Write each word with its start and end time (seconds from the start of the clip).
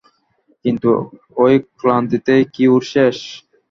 কিন্তু 0.65 0.91
এই 1.43 1.57
ক্লান্তিতেই 1.79 2.43
কি 2.53 2.63
ওর 2.73 2.83
শেষ। 2.93 3.17